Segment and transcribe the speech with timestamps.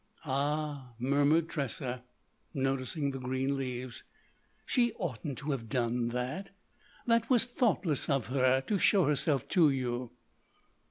[0.25, 2.01] "Ah," murmured Tressa,
[2.55, 4.01] noticing the green leaves,
[4.65, 6.49] "she oughtn't to have done that.
[7.05, 10.09] That was thoughtless of her, to show herself to you."